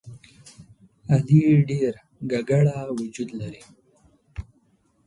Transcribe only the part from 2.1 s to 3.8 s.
ګګړه وجود لري.